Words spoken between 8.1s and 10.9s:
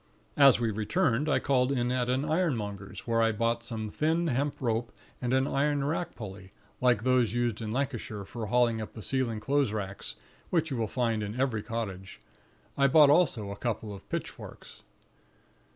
for hauling up the ceiling clothes racks, which you will